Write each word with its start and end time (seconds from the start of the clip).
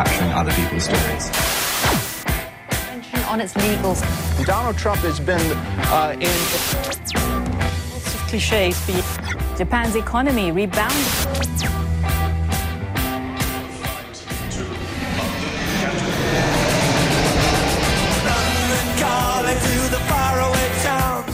capturing 0.00 0.32
other 0.32 0.52
people's 0.52 0.84
stories. 0.84 1.24
On 3.32 3.38
its 3.44 3.52
legals. 3.54 4.00
Donald 4.46 4.76
Trump 4.78 5.00
has 5.08 5.20
been 5.20 5.46
uh, 5.92 6.16
in. 6.16 6.36
Lots 7.92 8.14
of 8.14 8.20
cliches 8.28 8.78
for 8.84 8.92
you. 8.92 9.04
Japan's 9.58 9.96
economy 9.96 10.52
rebounded. 10.52 10.96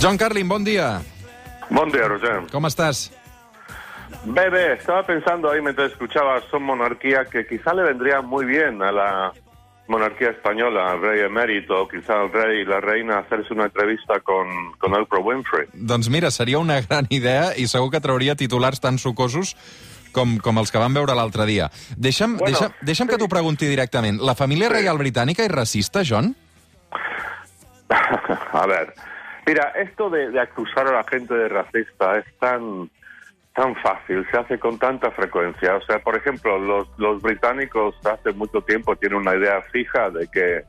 John 0.01 0.19
Carlin, 0.19 0.49
bon 0.49 0.65
dia. 0.65 1.03
Buen 1.71 1.91
día, 1.91 2.09
Roger. 2.09 2.43
Com 2.51 2.67
estàs? 2.67 3.11
Bebe, 4.29 4.73
estaba 4.75 5.05
pensando 5.05 5.51
ahí 5.51 5.61
mientras 5.63 5.93
escuchaba 5.93 6.41
Son 6.51 6.63
Monarquía 6.63 7.25
que 7.27 7.47
quizá 7.47 7.73
le 7.73 7.85
vendría 7.85 8.21
muy 8.21 8.45
bien 8.45 8.83
a 8.83 8.91
la 8.91 9.33
monarquía 9.89 10.31
española, 10.31 10.91
al 10.91 11.01
rey 11.01 11.21
emérito, 11.21 11.87
quizá 11.87 12.21
al 12.21 12.33
rey 12.33 12.63
y 12.63 12.65
la 12.65 12.81
reina, 12.81 13.19
hacerse 13.19 13.55
una 13.55 13.67
entrevista 13.67 14.19
con, 14.19 14.73
con 14.79 14.93
Oprah 14.95 15.21
Winfrey. 15.21 15.69
Doncs 15.73 16.09
mira, 16.11 16.33
seria 16.33 16.59
una 16.59 16.81
gran 16.81 17.07
idea 17.09 17.53
i 17.57 17.69
segur 17.71 17.93
que 17.93 18.01
trauria 18.03 18.35
titulars 18.35 18.83
tan 18.83 18.99
sucosos 18.99 19.55
com, 20.11 20.39
com 20.43 20.59
els 20.59 20.75
que 20.75 20.83
vam 20.83 20.97
veure 20.97 21.15
l'altre 21.15 21.47
dia. 21.47 21.71
Deixa'm, 21.95 22.35
Bueno, 22.41 22.51
deixa, 22.51 22.73
deixa'm 22.83 23.07
que 23.07 23.15
sí. 23.15 23.23
t'ho 23.23 23.31
pregunti 23.31 23.71
directament. 23.71 24.19
La 24.19 24.35
família 24.35 24.73
reial 24.73 24.99
britànica 24.99 25.47
és 25.47 25.55
racista, 25.55 26.03
John? 26.03 26.35
a 28.59 28.67
ver, 28.67 28.91
mira, 29.47 29.71
esto 29.79 30.11
de, 30.11 30.31
de 30.35 30.41
acusar 30.41 30.89
a 30.89 30.99
la 30.99 31.05
gente 31.05 31.35
de 31.35 31.49
racista 31.49 32.19
es 32.19 32.27
tan 32.41 32.91
tan 33.57 33.75
fácil, 33.77 34.27
se 34.31 34.39
hace 34.39 34.59
con 34.59 34.79
tanta 34.79 35.11
frecuencia. 35.11 35.77
O 35.77 35.81
sea, 35.83 35.99
por 35.99 36.17
ejemplo, 36.17 36.59
los, 36.59 36.89
los 36.99 37.23
británicos 37.23 37.95
hace 38.07 38.33
mucho 38.33 38.61
tiempo 38.61 38.95
tienen 38.97 39.19
una 39.19 39.35
idea 39.35 39.63
fija 39.73 40.11
de 40.11 40.29
que, 40.29 40.63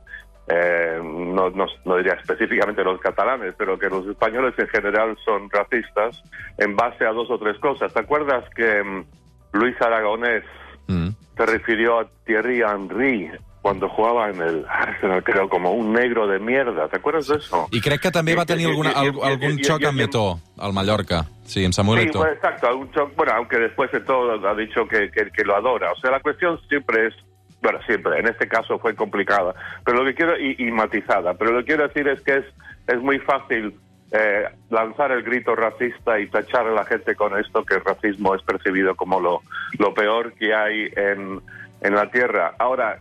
eh, 0.48 1.00
no, 1.02 1.50
no, 1.50 1.66
no 1.84 1.96
diría 1.96 2.14
específicamente 2.14 2.82
los 2.82 2.98
catalanes, 3.00 3.54
pero 3.58 3.78
que 3.78 3.90
los 3.90 4.06
españoles 4.06 4.54
en 4.58 4.68
general 4.68 5.16
son 5.24 5.50
racistas 5.50 6.22
en 6.56 6.74
base 6.74 7.04
a 7.04 7.12
dos 7.12 7.30
o 7.30 7.38
tres 7.38 7.58
cosas. 7.58 7.92
¿Te 7.92 8.00
acuerdas 8.00 8.44
que 8.56 8.82
mm, 8.82 9.04
Luis 9.52 9.80
Aragonés 9.82 10.44
Mm. 10.88 11.08
se 11.36 11.46
refirió 11.46 12.00
a 12.00 12.08
Thierry 12.24 12.62
Henry 12.62 13.30
cuando 13.68 13.88
jugaba 13.88 14.30
en 14.30 14.40
el 14.40 14.64
Arsenal, 14.68 15.22
creo, 15.22 15.48
como 15.48 15.72
un 15.72 15.92
negro 15.92 16.26
de 16.26 16.38
mierda. 16.38 16.88
¿Te 16.88 16.96
acuerdas 16.96 17.28
de 17.28 17.36
eso? 17.36 17.66
I 17.70 17.80
crec 17.80 18.00
que 18.00 18.10
també 18.10 18.34
va 18.34 18.46
tenir 18.48 18.66
alguna, 18.66 18.90
al- 18.96 19.12
algun 19.22 19.58
xoc 19.62 19.84
amb 19.84 20.00
Eto'o, 20.00 20.38
al 20.58 20.72
Mallorca. 20.72 21.26
Sí, 21.44 21.64
amb 21.64 21.74
Samuel 21.76 22.00
Sí, 22.00 22.06
Eto'o. 22.08 22.20
bueno, 22.22 22.34
exacto, 22.34 22.66
algún 22.66 22.90
choc- 22.92 23.12
bueno, 23.16 23.32
aunque 23.36 23.58
después 23.58 23.92
de 23.92 24.00
todo 24.00 24.32
ha 24.48 24.54
dicho 24.54 24.86
que, 24.88 25.10
que, 25.10 25.30
que 25.30 25.44
lo 25.44 25.54
adora. 25.54 25.92
O 25.92 25.96
sea, 26.00 26.10
la 26.10 26.20
cuestión 26.20 26.58
siempre 26.68 27.08
es, 27.08 27.14
bueno, 27.62 27.78
siempre, 27.86 28.18
en 28.18 28.26
este 28.28 28.48
caso 28.48 28.78
fue 28.78 28.94
complicada, 28.94 29.54
pero 29.84 29.98
lo 29.98 30.04
que 30.06 30.14
quiero, 30.14 30.38
y, 30.38 30.56
y 30.58 30.70
matizada, 30.72 31.34
pero 31.34 31.52
lo 31.52 31.58
que 31.60 31.66
quiero 31.66 31.86
decir 31.88 32.08
es 32.08 32.20
que 32.22 32.36
es, 32.38 32.44
es 32.86 33.00
muy 33.02 33.18
fácil 33.18 33.74
eh, 34.12 34.44
lanzar 34.70 35.12
el 35.12 35.22
grito 35.22 35.54
racista 35.54 36.18
y 36.18 36.28
tachar 36.28 36.66
a 36.66 36.72
la 36.72 36.84
gente 36.86 37.14
con 37.14 37.38
esto, 37.38 37.64
que 37.64 37.74
el 37.74 37.84
racismo 37.84 38.34
es 38.34 38.42
percibido 38.42 38.94
como 38.96 39.20
lo, 39.20 39.42
lo 39.78 39.92
peor 39.92 40.32
que 40.34 40.54
hay 40.54 40.88
en, 40.96 41.40
en 41.82 41.94
la 41.94 42.10
tierra. 42.10 42.54
Ahora, 42.58 42.98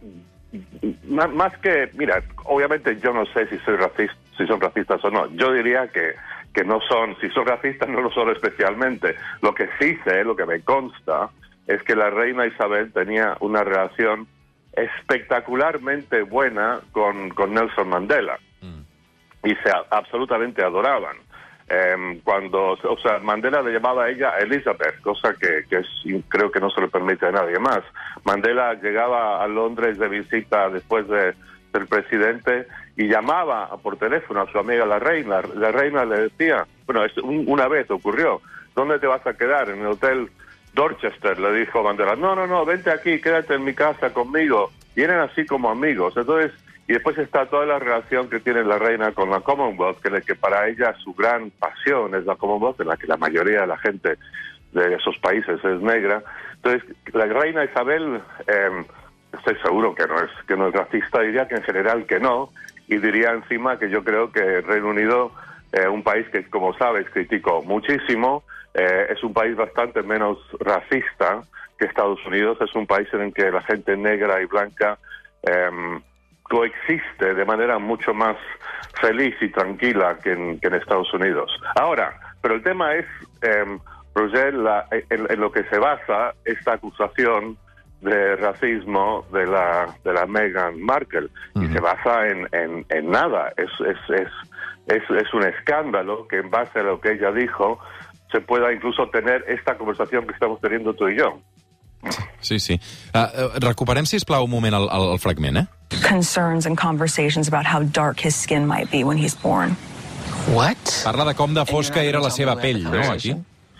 más, 1.03 1.29
más 1.33 1.57
que, 1.57 1.89
mira, 1.93 2.21
obviamente 2.45 2.97
yo 2.99 3.13
no 3.13 3.25
sé 3.27 3.47
si 3.47 3.57
soy 3.59 3.75
racista, 3.75 4.15
si 4.37 4.45
son 4.47 4.61
racistas 4.61 5.03
o 5.03 5.09
no. 5.11 5.27
Yo 5.31 5.51
diría 5.53 5.87
que, 5.89 6.13
que 6.53 6.63
no 6.63 6.79
son, 6.81 7.15
si 7.19 7.29
son 7.29 7.45
racistas 7.45 7.89
no 7.89 8.01
lo 8.01 8.11
son 8.11 8.29
especialmente. 8.29 9.15
Lo 9.41 9.53
que 9.53 9.67
sí 9.79 9.97
sé, 10.05 10.23
lo 10.23 10.35
que 10.35 10.45
me 10.45 10.61
consta, 10.61 11.29
es 11.67 11.81
que 11.83 11.95
la 11.95 12.09
reina 12.09 12.45
Isabel 12.45 12.91
tenía 12.93 13.35
una 13.41 13.63
relación 13.63 14.27
espectacularmente 14.73 16.21
buena 16.23 16.79
con, 16.91 17.29
con 17.29 17.53
Nelson 17.53 17.89
Mandela 17.89 18.37
y 19.43 19.49
se 19.55 19.69
a- 19.69 19.85
absolutamente 19.91 20.63
adoraban. 20.63 21.17
Em, 21.69 22.21
cuando, 22.21 22.77
o 22.81 22.97
sea, 22.99 23.19
Mandela 23.19 23.61
le 23.61 23.73
llamaba 23.73 24.05
a 24.05 24.09
ella 24.09 24.37
Elizabeth, 24.39 25.01
cosa 25.01 25.33
que, 25.33 25.65
que 25.69 25.77
es, 25.79 25.87
creo 26.29 26.49
que 26.49 26.61
no 26.61 26.69
se 26.69 26.79
le 26.79 26.87
permite 26.87 27.25
a 27.25 27.31
nadie 27.31 27.59
más. 27.59 27.81
Mandela 28.23 28.73
llegaba 28.75 29.43
a 29.43 29.47
Londres 29.47 29.97
de 29.97 30.07
visita 30.07 30.69
después 30.69 31.07
de, 31.07 31.33
presidente 31.89 32.65
y 32.95 33.07
llamaba 33.07 33.69
por 33.83 33.97
teléfono 33.97 34.41
a 34.41 34.51
su 34.51 34.57
amiga 34.57 34.83
la 34.83 34.97
reina. 34.97 35.41
La 35.55 35.71
reina 35.71 36.05
le 36.05 36.21
decía, 36.21 36.65
bueno, 36.87 37.05
es 37.05 37.15
un- 37.19 37.43
una 37.47 37.67
vez 37.67 37.91
ocurrió, 37.91 38.41
¿dónde 38.75 38.97
te 38.97 39.05
vas 39.05 39.25
a 39.27 39.35
quedar? 39.35 39.69
En 39.69 39.81
el 39.81 39.87
hotel 39.87 40.27
Dorchester, 40.73 41.39
le 41.39 41.53
dijo 41.53 41.83
Mandela. 41.83 42.15
No, 42.15 42.35
no, 42.35 42.47
no, 42.47 42.65
vente 42.65 42.89
aquí, 42.89 43.21
quédate 43.21 43.53
en 43.55 43.63
mi 43.63 43.75
casa 43.75 44.11
conmigo. 44.11 44.71
Vienen 44.95 45.19
así 45.19 45.45
como 45.45 45.69
amigos. 45.69 46.15
Entonces, 46.17 46.51
y 46.87 46.93
después 46.93 47.17
está 47.17 47.45
toda 47.47 47.65
la 47.65 47.79
relación 47.79 48.29
que 48.29 48.39
tiene 48.39 48.63
la 48.63 48.79
reina 48.79 49.11
con 49.11 49.29
la 49.29 49.41
Commonwealth, 49.41 49.99
que, 49.99 50.21
que 50.21 50.35
para 50.35 50.67
ella 50.69 50.95
su 51.03 51.13
gran 51.13 51.51
pasión 51.51 52.15
es 52.15 52.25
la 52.25 52.35
Commonwealth, 52.35 52.79
en 52.79 52.87
la 52.87 52.95
que 52.95 53.07
la 53.07 53.17
mayoría 53.17 53.61
de 53.61 53.67
la 53.67 53.77
gente 53.77 54.17
de 54.71 54.95
esos 54.95 55.17
países 55.17 55.63
es 55.63 55.81
negra. 55.81 56.23
Entonces, 56.55 56.83
la 57.13 57.25
reina 57.25 57.65
Isabel, 57.65 58.21
eh, 58.47 58.85
estoy 59.33 59.55
seguro 59.57 59.93
que 59.95 60.07
no 60.07 60.19
es 60.19 60.31
que 60.47 60.55
no 60.55 60.69
es 60.69 60.73
racista, 60.73 61.21
diría 61.21 61.47
que 61.47 61.55
en 61.55 61.63
general 61.63 62.05
que 62.05 62.21
no, 62.21 62.51
y 62.87 62.97
diría 62.97 63.31
encima 63.31 63.77
que 63.77 63.89
yo 63.89 64.03
creo 64.05 64.31
que 64.31 64.61
Reino 64.61 64.87
Unido, 64.87 65.33
eh, 65.73 65.89
un 65.89 66.03
país 66.03 66.25
que, 66.29 66.49
como 66.49 66.73
sabes, 66.77 67.09
critico 67.09 67.63
muchísimo, 67.63 68.43
eh, 68.73 69.07
es 69.09 69.21
un 69.23 69.33
país 69.33 69.57
bastante 69.57 70.03
menos 70.03 70.37
racista 70.59 71.41
que 71.77 71.85
Estados 71.85 72.25
Unidos, 72.25 72.57
es 72.61 72.73
un 72.75 72.87
país 72.87 73.07
en 73.13 73.21
el 73.21 73.33
que 73.33 73.51
la 73.51 73.61
gente 73.63 73.97
negra 73.97 74.41
y 74.41 74.45
blanca 74.45 74.97
em, 75.43 76.01
coexiste 76.49 77.33
de 77.33 77.45
manera 77.45 77.77
mucho 77.79 78.13
más 78.13 78.35
feliz 79.01 79.35
y 79.41 79.49
tranquila 79.51 80.17
que 80.23 80.31
en, 80.31 80.59
que 80.59 80.67
en 80.67 80.75
Estados 80.75 81.13
Unidos. 81.13 81.51
Ahora, 81.75 82.19
pero 82.41 82.55
el 82.55 82.63
tema 82.63 82.93
es, 82.95 83.05
em, 83.41 83.79
Roger, 84.15 84.53
la- 84.53 84.85
en, 84.91 85.27
en 85.29 85.39
lo 85.39 85.51
que 85.51 85.63
se 85.65 85.77
basa 85.77 86.33
esta 86.45 86.73
acusación 86.73 87.57
de 88.01 88.35
racismo 88.35 89.25
de 89.33 89.45
la 89.47 89.87
de 90.03 90.13
la 90.13 90.25
Meghan 90.27 90.79
Markle 90.81 91.29
y 91.55 91.65
se 91.67 91.79
basa 91.79 92.27
en, 92.27 92.47
en, 92.51 92.85
en 92.89 93.09
nada 93.09 93.51
es 93.57 93.69
es, 93.81 93.97
es 94.21 94.27
es 94.87 95.03
es 95.09 95.33
un 95.33 95.43
escándalo 95.43 96.27
que 96.27 96.37
en 96.37 96.49
base 96.51 96.79
a 96.79 96.83
lo 96.83 97.01
que 97.01 97.13
ella 97.13 97.31
dijo 97.31 97.79
se 98.31 98.39
pueda 98.41 98.71
incluso 98.71 99.09
tener 99.09 99.43
esta 99.47 99.75
conversación 99.79 100.27
que 100.27 100.33
estamos 100.33 100.61
teniendo 100.61 100.93
tú 100.93 101.07
y 101.09 101.17
yo. 101.17 101.39
Sí, 102.39 102.59
sí. 102.59 102.79
Uh, 103.15 103.59
recuperem, 103.59 104.05
un 104.43 104.49
moment 104.51 104.75
el, 104.75 104.83
el, 104.91 105.11
el 105.13 105.19
fragment, 105.19 105.57
eh? 105.57 105.67
Concerns 105.89 106.65
and 106.65 106.77
conversations 106.77 107.47
about 107.47 107.65
how 107.65 107.83
dark 107.83 108.19
his 108.19 108.35
skin 108.35 108.65
might 108.67 108.89
be 108.91 109.03
when 109.03 109.17
he's 109.17 109.35
born. 109.35 109.75
What? 110.53 110.77
Parla 111.03 111.25
de 111.25 111.33
com 111.35 111.53
de 111.53 111.65
fosca 111.65 112.03
era 112.03 112.19
la 112.19 112.29
seva 112.29 112.55
pell, 112.55 112.83
no, 112.83 112.91
aquí? 113.11 113.35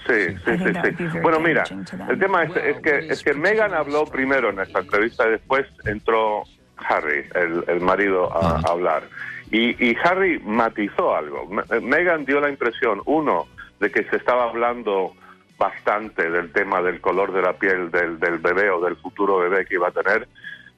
Sí, 0.08 0.38
sí, 0.46 0.58
sí, 0.58 1.10
sí. 1.12 1.20
Bueno, 1.22 1.40
mira, 1.40 1.64
el 2.10 2.18
tema 2.20 2.44
es, 2.44 2.56
es 2.56 2.82
que 2.82 3.08
es 3.10 3.24
que 3.24 3.34
Meghan 3.34 3.74
habló 3.74 4.06
primero 4.06 4.50
en 4.50 4.60
esta 4.60 4.80
entrevista 4.80 5.28
y 5.28 5.32
después 5.32 5.66
entró 5.86 6.44
Harry, 6.78 7.26
el, 7.36 7.64
el 7.68 7.82
marido, 7.82 8.32
a, 8.34 8.60
a 8.60 8.72
hablar. 8.72 9.04
Y, 9.52 9.72
y 9.86 9.98
Harry 10.04 10.40
matizó 10.40 11.14
algo. 11.16 11.46
Me- 11.48 11.80
Meghan 11.82 12.24
dio 12.26 12.40
la 12.40 12.50
impresión, 12.50 13.02
uno, 13.06 13.48
de 13.82 13.92
que 13.92 14.04
se 14.06 14.16
estaba 14.16 14.46
hablando 14.46 15.14
bastante 15.58 16.30
del 16.30 16.52
tema 16.54 16.82
del 16.82 17.02
color 17.02 17.34
de 17.34 17.42
la 17.42 17.54
piel 17.54 17.92
del, 17.92 18.20
del 18.20 18.38
bebé 18.38 18.70
o 18.70 18.80
del 18.80 18.96
futuro 18.96 19.40
bebé 19.40 19.66
que 19.66 19.76
iba 19.76 19.90
a 19.90 19.92
tener. 19.92 20.28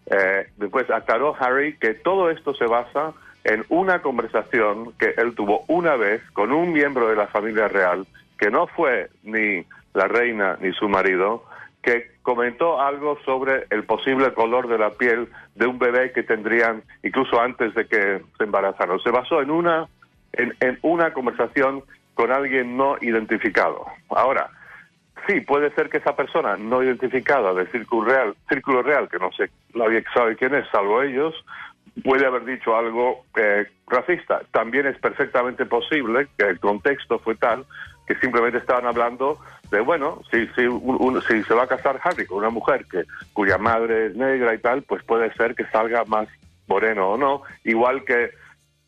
Eh, 0.10 0.48
después 0.58 0.90
aclaró 0.90 1.36
Harry 1.40 1.78
que 1.78 1.94
todo 1.94 2.30
esto 2.30 2.54
se 2.56 2.66
basa 2.66 3.14
en 3.44 3.64
una 3.70 4.02
conversación 4.02 4.94
que 5.00 5.14
él 5.18 5.36
tuvo 5.36 5.64
una 5.68 5.96
vez 5.96 6.22
con 6.34 6.52
un 6.52 6.74
miembro 6.74 7.08
de 7.08 7.16
la 7.16 7.28
familia 7.28 7.68
real, 7.68 8.06
que 8.38 8.50
no 8.50 8.68
fue 8.68 9.10
ni 9.24 9.66
la 9.94 10.08
reina 10.08 10.58
ni 10.62 10.74
su 10.74 10.90
marido, 10.90 11.44
que 11.82 12.12
comentó 12.22 12.82
algo 12.82 13.18
sobre 13.24 13.66
el 13.70 13.84
posible 13.86 14.34
color 14.34 14.68
de 14.68 14.78
la 14.78 14.92
piel 14.92 15.30
de 15.56 15.68
un 15.68 15.80
bebé 15.80 16.12
que 16.12 16.24
tendrían 16.24 16.84
incluso 17.04 17.40
antes 17.40 17.74
de 17.74 17.88
que 17.88 18.22
se 18.38 18.44
embarazaran. 18.44 19.00
Se 19.00 19.12
basó 19.12 19.42
en 19.42 19.52
una, 19.52 19.88
en 20.34 20.80
una 20.82 21.14
conversación 21.14 21.84
con 22.14 22.32
alguien 22.32 22.76
no 22.76 22.98
identificado. 23.00 23.86
Ahora, 24.10 24.50
Sí, 25.30 25.42
puede 25.42 25.70
ser 25.76 25.90
que 25.90 25.98
esa 25.98 26.16
persona 26.16 26.58
no 26.58 26.82
identificada 26.82 27.54
del 27.54 27.70
círculo 27.72 28.10
real, 28.10 28.36
círculo 28.50 28.82
real, 28.82 29.08
que 29.10 29.20
no 29.20 29.32
sé, 29.32 29.52
nadie 29.76 30.04
sabe 30.12 30.36
quién 30.36 30.56
es, 30.56 30.68
salvo 30.72 31.04
ellos, 31.04 31.36
puede 32.04 32.26
haber 32.26 32.46
dicho 32.46 32.76
algo 32.76 33.26
eh, 33.38 33.68
racista. 33.86 34.42
También 34.52 34.88
es 34.88 34.98
perfectamente 34.98 35.68
posible 35.68 36.28
que 36.36 36.46
el 36.46 36.60
contexto 36.60 37.20
fue 37.20 37.36
tal 37.36 37.64
que 38.08 38.16
simplemente 38.16 38.58
estaban 38.58 38.88
hablando 38.88 39.38
de, 39.70 39.82
bueno, 39.82 40.20
si, 40.32 40.48
si, 40.56 40.66
un- 40.66 41.22
si 41.28 41.44
se 41.44 41.54
va 41.54 41.66
a 41.66 41.68
casar 41.68 42.00
Harry 42.04 42.26
con 42.26 42.40
una 42.40 42.50
mujer 42.50 42.86
que 42.92 43.04
cuya 43.34 43.60
madre 43.60 44.08
es 44.08 44.16
negra 44.16 44.56
y 44.56 44.58
tal, 44.58 44.82
pues 44.82 45.04
puede 45.04 45.32
ser 45.36 45.54
que 45.54 45.66
salga 45.66 46.06
más 46.06 46.28
moreno 46.66 47.10
o 47.12 47.18
no, 47.18 47.44
igual 47.66 48.04
que 48.04 48.32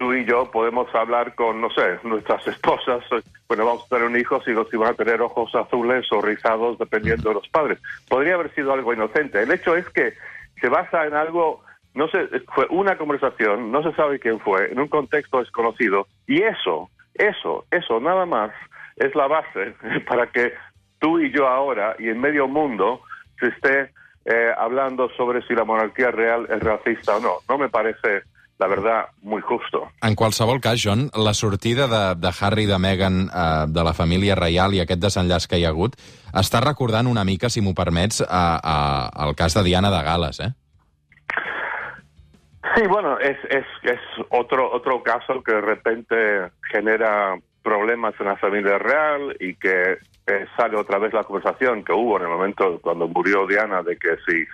tú 0.01 0.15
y 0.15 0.25
yo 0.25 0.49
podemos 0.49 0.87
hablar 0.95 1.35
con, 1.35 1.61
no 1.61 1.69
sé, 1.69 1.99
nuestras 2.01 2.47
esposas, 2.47 3.03
bueno, 3.47 3.67
vamos 3.67 3.85
a 3.85 3.89
tener 3.89 4.05
un 4.05 4.17
hijo, 4.17 4.41
si, 4.41 4.51
si 4.71 4.75
van 4.75 4.93
a 4.93 4.95
tener 4.95 5.21
ojos 5.21 5.53
azules 5.53 6.11
o 6.11 6.19
rizados, 6.19 6.79
dependiendo 6.79 7.29
de 7.29 7.35
los 7.35 7.47
padres. 7.49 7.77
Podría 8.09 8.33
haber 8.33 8.51
sido 8.55 8.73
algo 8.73 8.95
inocente. 8.95 9.43
El 9.43 9.51
hecho 9.51 9.75
es 9.75 9.87
que 9.89 10.13
se 10.59 10.69
basa 10.69 11.05
en 11.05 11.13
algo, 11.13 11.61
no 11.93 12.07
sé, 12.07 12.27
fue 12.51 12.65
una 12.71 12.97
conversación, 12.97 13.71
no 13.71 13.83
se 13.83 13.95
sabe 13.95 14.19
quién 14.19 14.39
fue, 14.39 14.71
en 14.71 14.79
un 14.79 14.87
contexto 14.87 15.37
desconocido, 15.37 16.07
y 16.25 16.41
eso, 16.41 16.89
eso, 17.13 17.65
eso 17.69 17.99
nada 17.99 18.25
más 18.25 18.49
es 18.95 19.13
la 19.13 19.27
base 19.27 19.75
para 20.07 20.25
que 20.31 20.51
tú 20.97 21.19
y 21.19 21.31
yo 21.31 21.47
ahora 21.47 21.95
y 21.99 22.09
en 22.09 22.19
medio 22.19 22.47
mundo 22.47 23.01
se 23.39 23.49
esté 23.49 23.91
eh, 24.25 24.51
hablando 24.57 25.09
sobre 25.09 25.43
si 25.43 25.53
la 25.53 25.63
monarquía 25.63 26.09
real 26.09 26.47
es 26.49 26.59
racista 26.59 27.17
o 27.17 27.19
no. 27.19 27.33
No 27.47 27.59
me 27.59 27.69
parece, 27.69 28.23
la 28.61 28.67
verdad, 28.67 29.05
muy 29.23 29.41
justo. 29.41 29.89
En 30.03 30.13
qualsevol 30.15 30.61
cas, 30.61 30.79
John, 30.83 31.09
la 31.15 31.33
sortida 31.33 31.87
de, 31.87 32.03
de 32.21 32.31
Harry 32.39 32.63
i 32.63 32.69
de 32.69 32.77
Meghan 32.77 33.23
eh, 33.25 33.65
de 33.67 33.83
la 33.83 33.93
família 33.97 34.37
reial 34.37 34.75
i 34.77 34.83
aquest 34.83 35.01
desenllaç 35.01 35.47
que 35.49 35.57
hi 35.57 35.65
ha 35.65 35.71
hagut 35.73 35.97
està 36.37 36.61
recordant 36.61 37.09
una 37.09 37.25
mica, 37.25 37.49
si 37.49 37.63
m'ho 37.65 37.73
permets, 37.73 38.21
a, 38.21 38.43
a, 38.61 38.75
al 39.25 39.33
cas 39.35 39.57
de 39.57 39.63
Diana 39.65 39.89
de 39.89 40.03
Gales, 40.05 40.39
eh? 40.45 40.51
Sí, 42.75 42.85
bueno, 42.87 43.17
es, 43.19 43.37
es, 43.49 43.65
es 43.83 43.99
otro, 44.29 44.71
otro 44.71 45.01
caso 45.01 45.41
que 45.43 45.55
de 45.55 45.61
repente 45.61 46.15
genera 46.71 47.35
problemas 47.63 48.13
en 48.19 48.27
la 48.27 48.37
familia 48.37 48.77
real 48.77 49.35
y 49.39 49.55
que 49.55 49.97
eh, 50.31 50.47
sale 50.55 50.77
otra 50.77 50.97
vez 50.97 51.13
la 51.13 51.23
conversación 51.23 51.83
que 51.83 51.93
hubo 51.93 52.17
en 52.17 52.23
el 52.23 52.29
momento 52.29 52.79
cuando 52.81 53.07
murió 53.07 53.45
Diana 53.47 53.83
de 53.83 53.97
que 53.97 54.17
si 54.25 54.45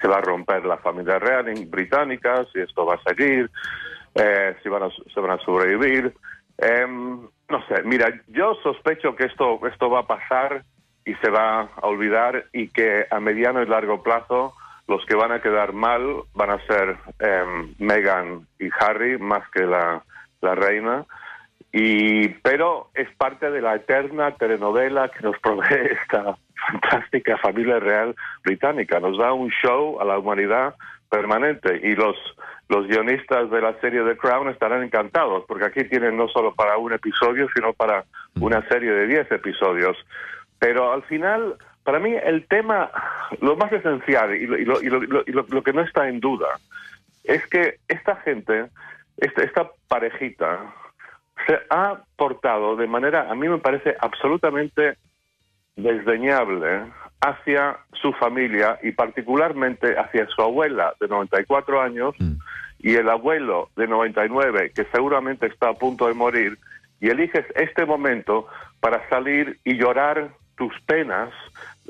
se 0.00 0.08
va 0.08 0.16
a 0.16 0.20
romper 0.20 0.64
la 0.64 0.78
familia 0.78 1.18
real 1.18 1.52
británica, 1.66 2.44
si 2.52 2.60
esto 2.60 2.84
va 2.84 2.94
a 2.94 3.02
seguir, 3.02 3.50
eh, 4.14 4.56
si 4.62 4.68
van 4.68 4.84
a, 4.84 4.88
se 4.90 5.20
van 5.20 5.38
a 5.38 5.44
sobrevivir. 5.44 6.12
Em, 6.58 7.20
no 7.48 7.66
sé, 7.68 7.82
mira, 7.84 8.08
yo 8.28 8.54
sospecho 8.62 9.14
que 9.14 9.24
esto, 9.24 9.60
esto 9.66 9.90
va 9.90 10.00
a 10.00 10.06
pasar 10.06 10.64
y 11.04 11.14
se 11.16 11.30
va 11.30 11.60
a 11.60 11.86
olvidar 11.86 12.46
y 12.52 12.68
que 12.68 13.06
a 13.10 13.20
mediano 13.20 13.62
y 13.62 13.66
largo 13.66 14.02
plazo 14.02 14.54
los 14.88 15.04
que 15.06 15.16
van 15.16 15.32
a 15.32 15.40
quedar 15.40 15.72
mal 15.72 16.22
van 16.34 16.50
a 16.50 16.66
ser 16.66 16.96
em, 17.18 17.74
Meghan 17.78 18.46
y 18.58 18.68
Harry 18.80 19.18
más 19.18 19.48
que 19.50 19.64
la, 19.64 20.02
la 20.40 20.54
reina. 20.54 21.04
Y, 21.78 22.28
pero 22.42 22.88
es 22.94 23.06
parte 23.16 23.50
de 23.50 23.60
la 23.60 23.74
eterna 23.74 24.30
telenovela 24.30 25.10
que 25.10 25.20
nos 25.20 25.38
provee 25.40 25.90
esta 26.02 26.38
fantástica 26.54 27.36
familia 27.36 27.78
real 27.78 28.16
británica. 28.42 28.98
Nos 28.98 29.18
da 29.18 29.34
un 29.34 29.50
show 29.50 30.00
a 30.00 30.06
la 30.06 30.18
humanidad 30.18 30.74
permanente 31.10 31.78
y 31.82 31.94
los, 31.94 32.16
los 32.70 32.86
guionistas 32.86 33.50
de 33.50 33.60
la 33.60 33.78
serie 33.80 34.04
The 34.04 34.16
Crown 34.16 34.48
estarán 34.48 34.84
encantados 34.84 35.44
porque 35.46 35.66
aquí 35.66 35.84
tienen 35.84 36.16
no 36.16 36.28
solo 36.28 36.54
para 36.54 36.78
un 36.78 36.94
episodio, 36.94 37.46
sino 37.54 37.74
para 37.74 38.06
una 38.40 38.66
serie 38.68 38.92
de 38.92 39.06
10 39.08 39.32
episodios. 39.32 39.98
Pero 40.58 40.94
al 40.94 41.02
final, 41.02 41.56
para 41.84 41.98
mí 41.98 42.14
el 42.24 42.46
tema, 42.46 42.90
lo 43.42 43.54
más 43.54 43.70
esencial 43.70 44.34
y 44.34 44.46
lo, 44.46 44.58
y 44.58 44.64
lo, 44.64 44.82
y 44.82 44.86
lo, 44.86 45.22
y 45.26 45.30
lo, 45.30 45.44
lo 45.46 45.62
que 45.62 45.74
no 45.74 45.82
está 45.82 46.08
en 46.08 46.20
duda, 46.20 46.48
es 47.22 47.46
que 47.48 47.74
esta 47.86 48.16
gente, 48.16 48.64
esta, 49.18 49.42
esta 49.42 49.70
parejita, 49.88 50.72
se 51.46 51.58
ha 51.70 52.00
portado 52.16 52.76
de 52.76 52.86
manera, 52.86 53.30
a 53.30 53.34
mí 53.34 53.48
me 53.48 53.58
parece 53.58 53.94
absolutamente 54.00 54.96
desdeñable 55.76 56.84
hacia 57.20 57.78
su 57.92 58.12
familia 58.12 58.78
y 58.82 58.92
particularmente 58.92 59.98
hacia 59.98 60.26
su 60.28 60.42
abuela 60.42 60.94
de 61.00 61.08
94 61.08 61.80
años 61.80 62.14
y 62.78 62.94
el 62.94 63.08
abuelo 63.08 63.70
de 63.76 63.86
99 63.86 64.72
que 64.74 64.84
seguramente 64.92 65.46
está 65.46 65.70
a 65.70 65.74
punto 65.74 66.06
de 66.06 66.14
morir 66.14 66.58
y 67.00 67.08
eliges 67.08 67.44
este 67.54 67.84
momento 67.84 68.46
para 68.80 69.08
salir 69.08 69.58
y 69.64 69.76
llorar 69.76 70.30
tus 70.56 70.72
penas 70.86 71.30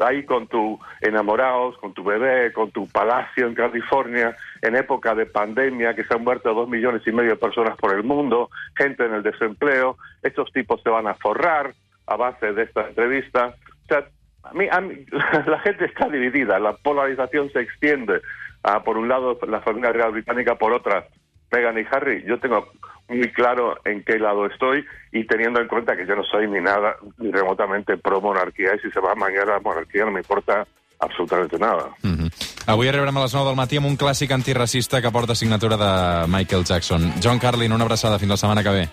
ahí 0.00 0.24
con 0.24 0.46
tu 0.46 0.78
enamorados, 1.00 1.76
con 1.78 1.94
tu 1.94 2.04
bebé, 2.04 2.52
con 2.52 2.70
tu 2.70 2.88
palacio 2.88 3.46
en 3.46 3.54
California, 3.54 4.36
en 4.62 4.76
época 4.76 5.14
de 5.14 5.26
pandemia, 5.26 5.94
que 5.94 6.04
se 6.04 6.14
han 6.14 6.24
muerto 6.24 6.52
dos 6.54 6.68
millones 6.68 7.02
y 7.06 7.12
medio 7.12 7.30
de 7.30 7.36
personas 7.36 7.76
por 7.76 7.94
el 7.94 8.04
mundo, 8.04 8.50
gente 8.76 9.04
en 9.04 9.14
el 9.14 9.22
desempleo, 9.22 9.96
estos 10.22 10.52
tipos 10.52 10.82
se 10.82 10.90
van 10.90 11.06
a 11.06 11.14
forrar 11.14 11.72
a 12.06 12.16
base 12.16 12.52
de 12.52 12.62
esta 12.64 12.88
entrevista. 12.88 13.54
O 13.84 13.86
sea, 13.88 14.06
a 14.42 14.52
mí, 14.54 14.66
a 14.70 14.80
mí 14.80 15.04
la 15.46 15.58
gente 15.60 15.86
está 15.86 16.08
dividida, 16.08 16.58
la 16.58 16.74
polarización 16.74 17.50
se 17.50 17.60
extiende. 17.60 18.20
a 18.62 18.82
por 18.82 18.96
un 18.98 19.08
lado, 19.08 19.38
la 19.48 19.60
familia 19.60 19.92
real 19.92 20.12
británica, 20.12 20.56
por 20.56 20.72
otra, 20.72 21.06
Meghan 21.52 21.78
y 21.78 21.86
Harry. 21.90 22.24
Yo 22.24 22.38
tengo 22.38 22.68
muy 23.08 23.32
claro 23.32 23.76
en 23.84 24.02
qué 24.04 24.18
lado 24.18 24.46
estoy 24.46 24.84
y 25.12 25.24
teniendo 25.24 25.60
en 25.60 25.68
cuenta 25.68 25.96
que 25.96 26.06
yo 26.06 26.14
no 26.16 26.24
soy 26.24 26.48
ni 26.48 26.60
nada, 26.60 26.96
ni 27.18 27.30
remotamente 27.30 27.96
pro 27.96 28.20
monarquia, 28.20 28.74
y 28.74 28.80
si 28.80 28.90
se 28.90 29.00
va 29.00 29.14
mañana 29.14 29.52
la 29.52 29.60
monarquia 29.60 30.04
no 30.04 30.10
me 30.10 30.20
importa 30.20 30.66
absolutamente 30.98 31.58
nada. 31.58 31.90
Mm 32.02 32.14
-hmm. 32.14 32.56
Avui 32.66 32.88
arribarem 32.88 33.16
a 33.16 33.22
les 33.22 33.34
9 33.34 33.46
del 33.46 33.56
matí 33.56 33.76
amb 33.76 33.86
un 33.86 33.96
clàssic 33.96 34.32
antiracista 34.32 35.00
que 35.00 35.10
porta 35.10 35.34
signatura 35.34 35.76
de 35.76 36.26
Michael 36.26 36.64
Jackson. 36.64 37.12
John 37.22 37.38
Carlin, 37.38 37.72
una 37.72 37.84
abraçada. 37.84 38.18
Fins 38.18 38.30
la 38.30 38.36
setmana 38.36 38.62
que 38.62 38.70
ve. 38.70 38.88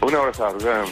Una 0.00 0.18
abraçada. 0.18 0.84